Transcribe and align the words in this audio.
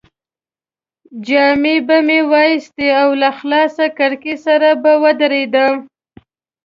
جامې 1.25 1.75
به 1.87 1.97
مې 2.07 2.19
وایستې 2.31 2.87
او 3.01 3.09
له 3.21 3.29
خلاصې 3.37 3.87
کړکۍ 3.97 4.35
سره 4.45 4.69
به 4.81 4.91
ودرېدم. 5.03 5.73